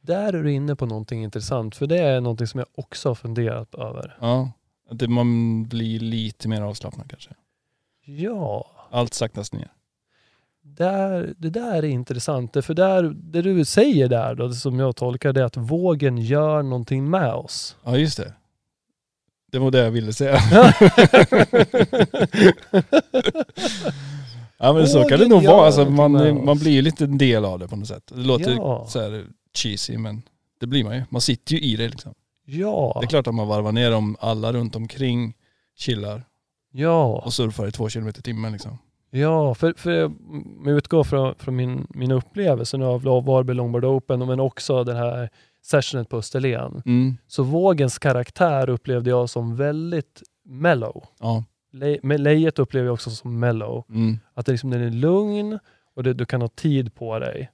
[0.05, 3.15] Där är du inne på någonting intressant, för det är någonting som jag också har
[3.15, 4.17] funderat över.
[4.21, 4.51] Ja.
[4.91, 7.29] Att man blir lite mer avslappnad kanske.
[8.05, 9.71] Ja, Allt saktas ner.
[10.61, 12.65] där, det där är intressant.
[12.65, 16.63] För där, det du säger där, då, som jag tolkar det, är att vågen gör
[16.63, 17.75] någonting med oss.
[17.83, 18.33] Ja just det.
[19.51, 20.37] Det var det jag ville säga.
[24.57, 25.65] Ja men så kan det nog vara.
[25.65, 28.11] Alltså, man, man blir ju lite en del av det på något sätt.
[28.15, 28.85] Det låter Ja.
[28.89, 29.25] så här
[29.57, 30.21] cheesy men
[30.59, 31.03] det blir man ju.
[31.09, 32.13] Man sitter ju i det liksom.
[32.45, 35.33] ja, Det är klart att man varvar ner om alla runt omkring
[35.75, 36.23] chillar
[36.71, 37.21] ja.
[37.25, 38.77] och surfar i två kilometer i timmen liksom.
[39.09, 40.11] Ja, för, för
[40.63, 44.97] med utgå från, från min, min upplevelse nu av Varberg Longboard Open, men också den
[44.97, 45.29] här
[45.61, 46.81] sessionen på Österlen.
[46.85, 47.17] Mm.
[47.27, 51.03] Så vågens karaktär upplevde jag som väldigt mellow.
[51.19, 51.43] Ja.
[51.71, 53.83] Le, lejet upplever jag också som mellow.
[53.89, 54.19] Mm.
[54.33, 55.59] Att det liksom, den är lugn
[55.95, 57.51] och det, du kan ha tid på dig.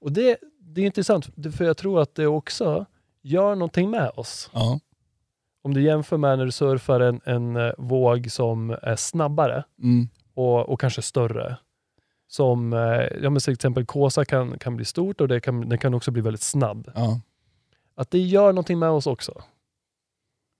[0.00, 0.36] Och det,
[0.74, 2.86] det är intressant, för jag tror att det också
[3.22, 4.50] gör någonting med oss.
[4.52, 4.80] Ja.
[5.62, 10.08] Om du jämför med när du surfar en, en eh, våg som är snabbare, Mm.
[10.34, 11.56] och, och kanske större.
[12.28, 12.78] Som, eh,
[13.22, 16.10] ja men till exempel Kåsa kan, kan bli stort och det kan, det kan också
[16.10, 16.90] bli väldigt snabb.
[16.94, 17.20] Ja.
[17.94, 19.42] Att det gör någonting med oss också.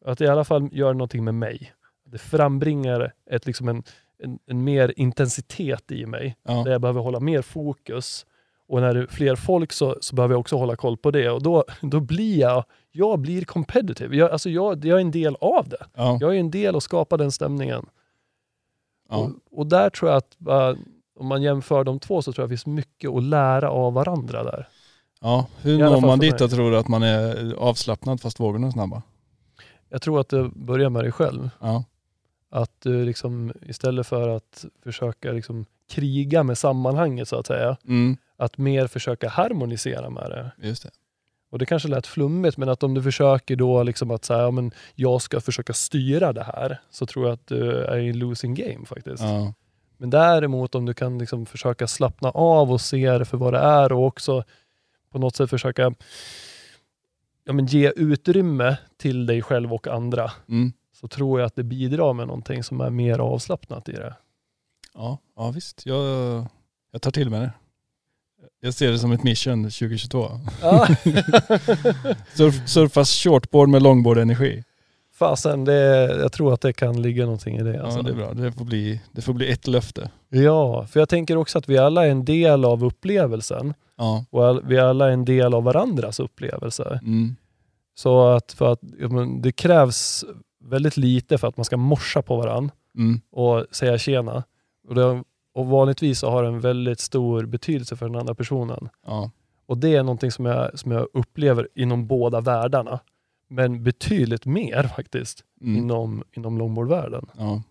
[0.05, 1.73] Att det i alla fall gör någonting med mig.
[2.05, 3.83] Det frambringar ett, liksom en,
[4.19, 6.37] en, en mer intensitet i mig.
[6.43, 6.63] Ja.
[6.65, 8.27] Där jag behöver hålla mer fokus.
[8.73, 11.31] Och när det är fler folk så, så behöver jag också hålla koll på det.
[11.31, 14.17] Och då, då blir jag, jag blir competitive.
[14.17, 15.87] Jag, alltså jag, jag är en del av det.
[15.95, 16.19] Ja.
[16.21, 17.87] Jag är en del att skapa den stämningen.
[19.09, 19.17] Ja.
[19.17, 20.81] Och, och där tror jag att uh,
[21.19, 24.45] om man jämför de två så tror jag det finns mycket att lära av varandra
[24.45, 24.69] där.
[25.21, 25.47] ja.
[25.61, 29.03] Hur når man dit då tror du att man är avslappnad fast vågorna är snabba?
[29.89, 31.51] Jag tror att det börjar med dig själv.
[31.61, 31.85] Ja.
[32.51, 38.17] Att du liksom istället för att försöka liksom kriga med sammanhanget så att säga, Mm.
[38.45, 40.53] Att mer försöka harmonisera med det.
[40.69, 40.91] Just det.
[41.51, 44.51] Och det kanske lät flummigt, men att om du försöker då liksom att säga, ja,
[44.51, 48.19] men jag ska försöka styra det här, så tror jag att du är i en
[48.19, 49.23] losing game faktiskt.
[49.23, 49.55] Ja.
[49.97, 53.59] Men däremot om du kan liksom försöka slappna av och se det för vad det
[53.59, 54.45] är och också
[55.11, 55.95] på något sätt försöka
[57.45, 60.73] ja, men ge utrymme till dig själv och andra, Mm.
[60.93, 64.15] så tror jag att det bidrar med någonting som är mer avslappnat i det.
[64.95, 65.19] Ja.
[65.37, 65.87] ja, visst.
[65.87, 66.05] Jag,
[66.93, 67.53] jag tar till mig det.
[68.61, 70.31] Jag ser det som ett mission 2022.
[70.63, 70.87] Ja.
[72.35, 74.65] Surf, surfa shortboard med longboard-energi.
[75.15, 75.75] Fasen, det,
[76.21, 77.83] jag tror att det kan ligga någonting i det.
[77.83, 77.99] Alltså.
[77.99, 78.33] Ja, det är bra.
[78.35, 80.11] Det får bli, det får bli ett löfte.
[80.29, 84.25] Ja, för jag tänker också att vi alla är en del av upplevelsen Ja.
[84.31, 87.01] och all, vi alla är en del av varandras upplevelse.
[87.03, 87.37] Mm.
[87.95, 88.81] Så att, för att
[89.43, 90.25] det krävs
[90.65, 93.21] väldigt lite för att man ska morsa på varandra Mm.
[93.31, 94.43] och säga tjena.
[94.89, 95.23] Och, det,
[95.53, 98.89] och vanligtvis så har det en väldigt stor betydelse för den andra personen.
[99.07, 99.31] Ja.
[99.67, 103.01] Och det är någonting som jag, som jag upplever inom båda världarna.
[103.49, 105.77] Men betydligt mer faktiskt Mm.
[105.77, 107.27] inom, inom longboardvärlden.
[107.39, 107.63] Ja.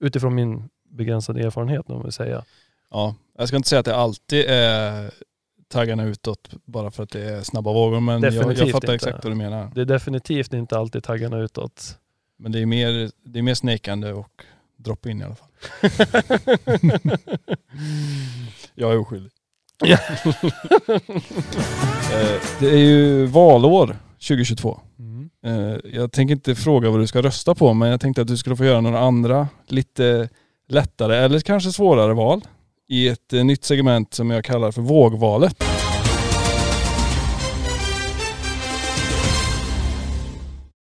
[0.00, 2.44] Utifrån min begränsade erfarenhet om vi säga.
[2.90, 3.14] ja.
[3.38, 5.10] Jag ska inte säga att det alltid är
[5.68, 8.94] taggarna utåt bara för att det är snabba vågor men jag, jag fattar inte.
[8.94, 9.70] exakt vad du menar.
[9.74, 11.98] Det är definitivt inte alltid taggarna utåt.
[12.36, 14.42] Men det är mer, det är mer snekande och
[14.76, 15.48] drop in i alla fall.
[18.74, 19.30] Jag är oskyldig.
[19.84, 19.98] Ja.
[22.14, 23.96] Eh, det är ju valår
[24.28, 24.80] 2022.
[24.98, 25.30] Mm.
[25.46, 28.36] Eh, Jag tänker inte fråga vad du ska rösta på men jag tänkte att du
[28.36, 30.28] skulle få göra några andra lite
[30.68, 32.40] lättare eller kanske svårare val
[32.88, 35.64] i ett eh, nytt segment som jag kallar för vågvalet.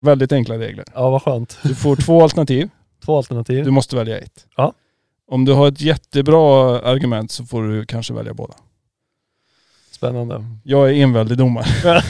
[0.06, 0.84] Väldigt enkla regler.
[0.94, 1.58] Ja, vad skönt.
[1.62, 2.68] Du får två alternativ.
[3.04, 3.64] Två alternativ.
[3.64, 4.46] Du måste välja ett.
[4.56, 4.72] Ja.
[5.26, 8.54] Om du har ett jättebra argument så får du kanske välja båda.
[9.90, 10.44] Spännande.
[10.64, 11.64] Jag är enväldig domare.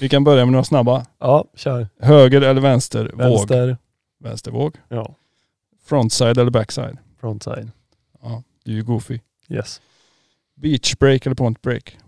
[0.00, 1.06] Vi kan börja med några snabba.
[1.18, 1.88] Ja, kör.
[2.00, 3.18] Höger eller vänster våg?
[3.18, 3.78] Vänster.
[4.20, 4.76] Vänstervåg.
[4.88, 5.14] Ja,
[5.84, 6.98] Frontside eller backside?
[7.20, 7.70] frontside.
[8.22, 9.18] Ja, du är ju goofy.
[9.48, 9.80] Yes.
[10.54, 11.98] Beach break eller point break?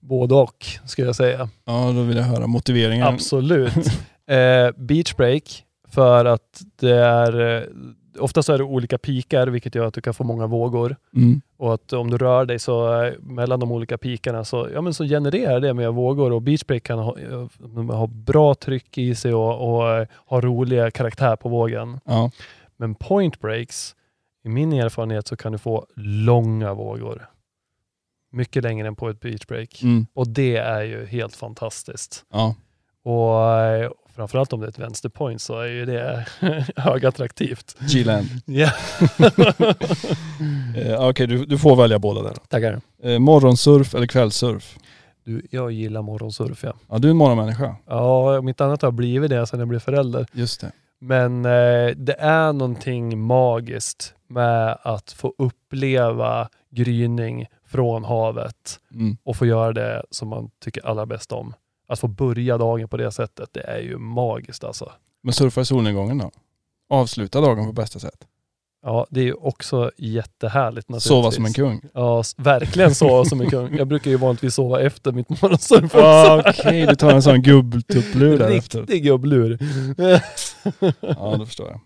[0.00, 1.48] Både och, skulle jag säga.
[1.64, 3.06] Ja, då vill jag höra motiveringen.
[3.06, 3.74] Absolut.
[4.28, 7.62] eh, beach break, för att det är, eh,
[8.18, 10.96] ofta så är det olika pikar, vilket gör att du kan få många vågor.
[11.16, 11.40] Mm.
[11.56, 14.94] Och att om du rör dig så eh, mellan de olika pikarna så, ja, men
[14.94, 19.14] så genererar det mer vågor och beach break kan ha, eh, ha bra tryck i
[19.14, 22.00] sig och, och eh, ha roliga karaktär på vågen.
[22.04, 22.30] Ja.
[22.76, 23.94] Men point breaks,
[24.44, 27.28] i min erfarenhet så kan du få långa vågor.
[28.32, 29.82] Mycket längre än på ett beach break.
[29.82, 30.06] Mm.
[30.14, 32.24] Och det är ju helt fantastiskt.
[32.32, 32.54] Ja.
[33.02, 33.57] Och
[34.18, 36.26] framförallt om det är ett vänsterpoint så är ju det
[36.76, 37.76] högattraktivt.
[37.92, 38.26] G-land.
[38.46, 38.70] Ja,
[40.76, 42.34] Eh, Okej, du, du får välja båda där.
[42.48, 42.80] tackar.
[43.02, 44.78] Eh, morgonsurf eller kvällsurf?
[45.24, 46.72] Du, jag gillar morgonsurf ja.
[46.90, 47.76] Ja, du är en morgonmänniska.
[47.86, 50.26] Ja, om inte annat har blivit det sedan jag blev förälder.
[50.32, 50.72] Just det.
[51.00, 59.16] Men eh, det är någonting magiskt med att få uppleva gryning från havet Mm.
[59.24, 61.54] och få göra det som man tycker allra bäst om.
[61.88, 64.92] Att få börja dagen på det sättet, det är ju magiskt alltså.
[65.22, 66.30] Men surfa i solnedgången då?
[66.88, 68.26] Avsluta dagen på bästa sätt.
[68.82, 71.08] Ja, det är ju också jättehärligt naturligtvis.
[71.08, 71.80] Sova som en kung.
[71.94, 73.76] Ja, verkligen sova som en kung.
[73.76, 75.98] Jag brukar ju vanligtvis sova efter mitt morgonsurf också.
[75.98, 78.80] Ja, Okej, du tar en sån gubbtupplur där efter.
[78.80, 79.58] Riktig gubblur.
[81.00, 81.80] Ja, det förstår jag.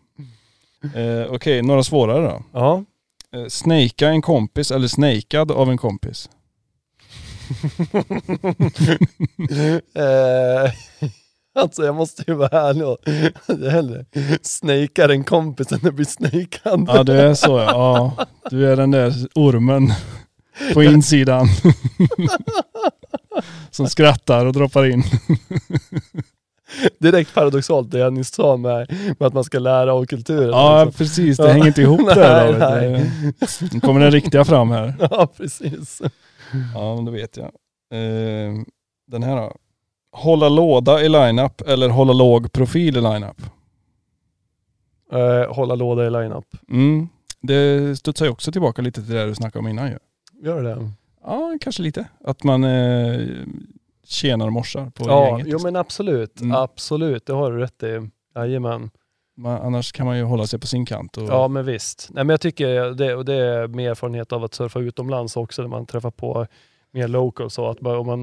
[1.21, 2.43] Eh, Okej, några svårare då.
[2.53, 2.85] Ja.
[3.35, 6.31] Eh, snakea en kompis eller snakead av en kompis?
[9.95, 10.73] eh,
[11.55, 12.99] alltså jag måste ju vara ärlig och
[13.71, 14.05] hellre
[14.43, 16.85] snakear en kompis än att bli snakead.
[16.89, 18.15] Ja, du är så ja.
[18.19, 18.27] ja.
[18.51, 19.93] Du är den där ormen
[20.75, 21.49] på insidan.
[23.71, 25.03] Som skrattar och droppar in.
[26.99, 28.87] Direkt paradoxalt det jag nyss sa med,
[29.19, 30.49] med att man ska lära av kulturen.
[30.51, 30.99] Ja, liksom.
[30.99, 31.37] precis.
[31.37, 32.53] Det hänger inte ihop där.
[32.59, 33.11] Nej, David.
[33.41, 34.95] Det- Nu kommer den riktiga fram här.
[35.11, 36.03] ja precis.
[36.75, 37.47] Ja, men det vet jag.
[37.91, 38.55] Eh,
[39.07, 39.57] den här då.
[40.13, 43.43] Hålla låda i lineup eller hålla låg profil i lineup?
[45.13, 46.45] Eh, hålla låda i line-up.
[46.71, 47.09] Mm.
[47.41, 49.99] Det studsar ju också tillbaka lite till det du snackade om innan ju.
[50.43, 50.91] Gör det?
[51.25, 52.09] Ja, kanske lite.
[52.25, 53.21] Att man eh,
[54.05, 55.47] tjänar och morsar på Ja, gänget.
[55.51, 56.41] jo men absolut.
[56.41, 56.57] Mm.
[56.57, 58.11] Absolut, det har du rätt i.
[58.35, 58.91] Jajamän.
[59.35, 61.17] Man, annars kan man ju hålla sig på sin kant.
[61.17, 62.09] Och, Ja men visst.
[62.11, 65.63] Nej, men jag tycker det, och det är med erfarenhet av att surfa utomlands också,
[65.63, 66.47] när man träffar på
[66.91, 67.55] mer locals.
[67.55, 68.23] Så att bara, om, man,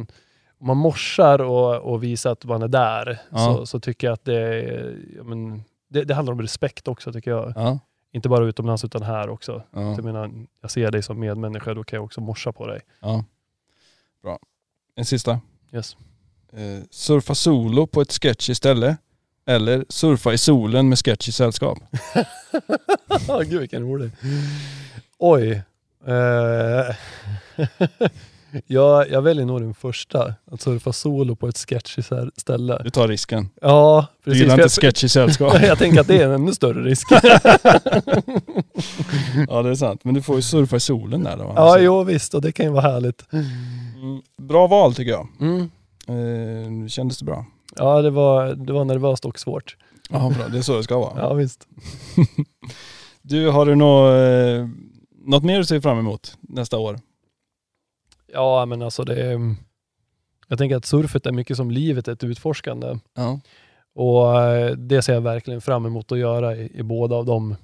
[0.60, 3.38] om man morsar och, och visar att man är där, Ja.
[3.38, 7.14] så, så tycker jag att det, är- ja, men, det, det handlar om respekt också
[7.14, 7.54] tycker jag.
[7.56, 7.80] Ja,
[8.12, 9.64] Inte bara utomlands utan här också.
[9.74, 12.82] ja, Jag menar, jag ser dig som medmänniska, då kan jag också morsa på dig.
[13.02, 13.24] ja.
[14.24, 14.40] Bra.
[14.96, 15.40] En sista.
[15.74, 15.98] Yes.
[16.54, 18.98] Eh, surfa solo på ett sketchy ställe
[19.50, 21.78] eller surfa i solen med sketchy sällskap.
[23.46, 24.12] Gud vilken rolig.
[25.20, 25.62] Oj.
[26.08, 26.96] Eh,
[28.68, 30.34] jag, jag väljer nog den första.
[30.52, 32.02] Att surfa solo på ett sketchy
[32.38, 32.82] ställe.
[32.84, 33.50] Du tar risken.
[33.62, 34.42] Ja, Du precis.
[34.42, 35.54] gillar För inte sketchy sällskap.
[35.62, 37.08] jag, jag tänker att det är en ännu större risk.
[39.50, 40.04] ja det är sant.
[40.04, 41.54] Men du får ju surfa i solen där då.
[41.56, 42.34] ja, jo visst.
[42.34, 43.34] Och det kan ju vara härligt.
[43.34, 45.28] Mm, Bra val tycker jag.
[45.42, 45.70] Mm.
[46.08, 47.46] Eh, kändes det bra?
[47.76, 49.78] Ja, det var, det var nervöst och svårt.
[50.10, 51.14] Ja bra, det är så det ska vara.
[51.20, 51.68] Ja, visst.
[53.22, 54.68] Du, har du något, eh,
[55.26, 57.00] något mer du ser fram emot nästa år?
[58.34, 59.56] Ja, men alltså det är...
[60.48, 62.98] Jag tänker att surfet är mycket som livet, ett utforskande.
[63.16, 63.40] Ja.
[63.96, 67.56] Och eh, det ser jag verkligen fram emot att göra i, i båda av de,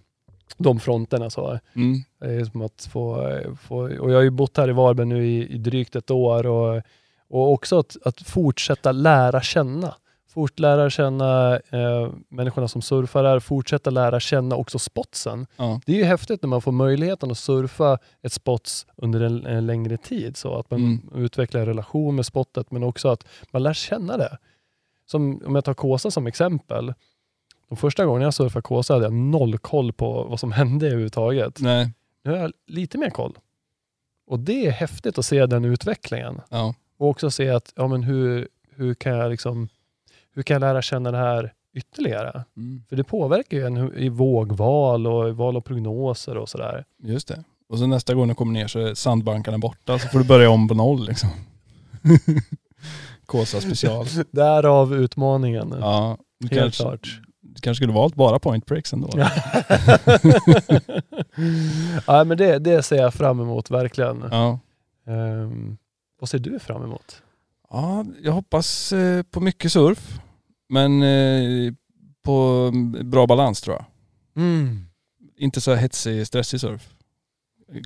[0.57, 1.29] de fronterna.
[1.29, 1.59] Så.
[1.75, 1.99] Mm.
[2.19, 5.07] Det är som att få, eh, få, och jag har ju bott här i Varberg
[5.07, 6.81] nu i, i drygt ett år och,
[7.29, 9.95] och också att, att fortsätta lära känna.
[10.29, 15.47] Fort lära känna eh, människorna som surfar här, fortsätta lära känna också spotsen.
[15.57, 15.81] Ja.
[15.85, 19.65] Det är ju häftigt när man får möjligheten att surfa ett spots under en, en
[19.65, 20.37] längre tid.
[20.37, 21.01] Så att man Mm.
[21.15, 24.37] utvecklar en relation med spottet men också att man lär känna det.
[25.05, 26.93] Som, om jag tar Kåsa som exempel.
[27.69, 31.61] De första gången jag surfade Kåsa hade jag noll koll på vad som hände överhuvudtaget.
[31.61, 31.91] Nej.
[32.23, 33.37] Nu har jag lite mer koll.
[34.27, 36.41] Och det är häftigt att se den utvecklingen.
[36.49, 36.73] Ja.
[36.97, 39.69] Och också se att, ja men hur, hur kan jag liksom,
[40.33, 42.43] hur kan jag lära känna det här ytterligare?
[42.57, 42.83] Mm.
[42.89, 46.85] För det påverkar ju en i vågval och i val av prognoser och sådär.
[47.03, 47.43] Just det.
[47.69, 50.49] Och så nästa gång du kommer ner så är sandbankarna borta så får du börja
[50.49, 51.29] om på noll liksom.
[53.25, 54.05] Kåsa special.
[54.31, 55.75] Därav utmaningen.
[55.79, 56.17] Ja.
[56.41, 57.19] Helt kanske, klart.
[57.41, 59.09] du kanske skulle valt bara point breaks ändå.
[59.15, 59.29] Ja.
[62.23, 64.23] men det, det ser jag fram emot verkligen.
[64.31, 64.59] Ja.
[65.07, 65.77] Ehm,
[66.19, 67.21] vad ser du fram emot?
[67.69, 70.19] Ja, jag hoppas eh, på mycket surf.
[70.69, 71.73] Men eh,
[72.23, 72.71] på
[73.03, 73.85] bra balans tror jag.
[75.37, 76.89] Inte så hetsig, stressig surf.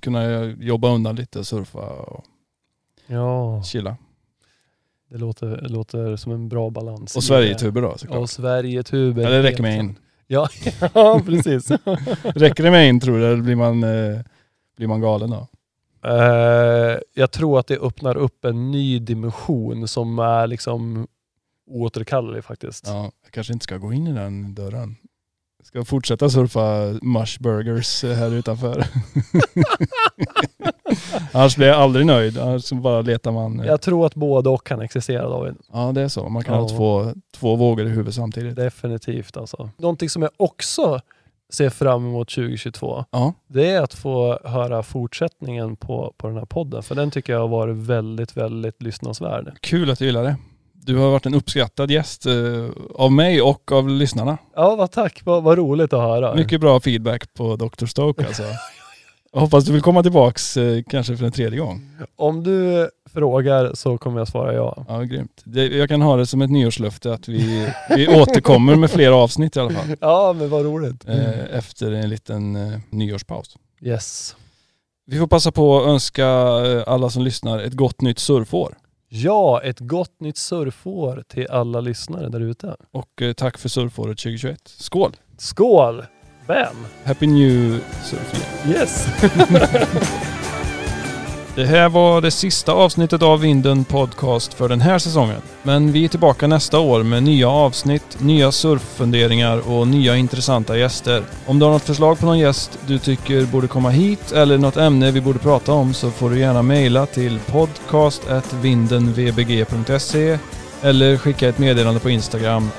[0.02, 2.26] Kunna jobba undan lite och surfa och
[3.08, 3.98] Ja, chilla.
[5.10, 7.16] det låter, låter som en bra balans.
[7.16, 8.20] Och Sverigetuber då såklart.
[8.20, 9.22] Och Sverigetuber.
[9.24, 10.00] Ja, det räcker med en.
[10.28, 10.50] Ja,
[10.94, 11.72] ja precis.
[12.24, 14.20] Räcker det med en tror du eller blir man, eh,
[14.78, 15.48] blir man galen då?
[16.04, 21.08] Eh, jag tror att det öppnar upp en ny dimension som är liksom
[21.72, 22.88] oåterkallelig faktiskt.
[22.88, 24.96] Ja, jag kanske inte ska gå in i den dörren.
[25.58, 28.86] Jag ska fortsätta surfa mush burgers eh, här utanför.
[31.32, 32.38] Annars blir jag aldrig nöjd.
[32.38, 33.60] Annars bara letar man.
[33.66, 35.56] Jag tror att både och kan existera David.
[35.74, 36.30] Ja det är så.
[36.30, 36.62] Man kan Ja.
[36.62, 38.56] ha två, två vågor i huvudet samtidigt.
[38.56, 39.70] Definitivt alltså.
[39.78, 41.02] Någonting som jag också
[41.50, 46.46] ser fram emot 2022, Ja, det är att få höra fortsättningen på, på den här
[46.46, 46.84] podden.
[46.84, 49.58] För den tycker jag har varit väldigt, väldigt lyssnansvärd.
[49.62, 50.36] kul att du gillar det.
[50.74, 52.34] Du har varit en uppskattad gäst eh,
[52.96, 54.38] av mig och av lyssnarna.
[54.56, 55.22] Ja, vad tack.
[55.26, 56.36] Vad, vad roligt att höra.
[56.36, 57.86] Mycket bra feedback på Dr.
[57.86, 58.44] Stoke alltså.
[59.34, 61.90] Jag hoppas du vill komma tillbaks eh, kanske för en tredje gång.
[62.16, 64.86] Om du frågar så kommer jag svara ja.
[64.88, 65.42] Ja, grymt.
[65.44, 69.56] Det, jag kan ha det som ett nyårslöfte att vi, vi återkommer med fler avsnitt
[69.56, 69.96] i alla fall.
[70.02, 71.08] Ja, men vad roligt.
[71.08, 73.58] Eh, efter en liten eh, nyårspaus.
[73.82, 74.36] Yes.
[75.06, 76.28] Vi får passa på att önska
[76.66, 78.78] eh, alla som lyssnar ett gott nytt surfår.
[79.12, 82.76] Ja, ett gott nytt surfår till alla lyssnare där ute.
[82.92, 84.60] Och eh, tack för surfåret 2021.
[84.66, 85.16] Skål!
[85.38, 86.04] Skål!
[86.48, 86.86] Bam!
[87.04, 88.34] Happy New Surf
[88.66, 88.80] Year.
[88.82, 89.08] Yes!
[91.60, 95.42] Det här var det sista avsnittet av Vinden Podcast för den här säsongen.
[95.64, 101.24] Men vi är tillbaka nästa år med nya avsnitt, nya surffunderingar och nya intressanta gäster.
[101.46, 104.78] Om du har något förslag på någon gäst du tycker borde komma hit eller något
[104.78, 110.40] ämne vi borde prata om så får du gärna mejla till podcastvindenvbg.se
[110.82, 112.70] eller skicka ett meddelande på Instagram,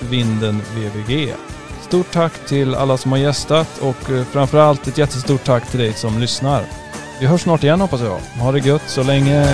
[0.00, 1.34] vindenvbg.
[1.82, 5.92] Stort tack till alla som har gästat och eh, framförallt ett jättestort tack till dig
[5.92, 6.85] som lyssnar.
[7.20, 8.18] Vi hörs snart igen hoppas jag.
[8.42, 9.46] Ha det gött så länge.